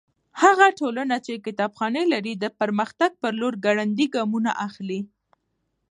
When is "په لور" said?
3.21-3.53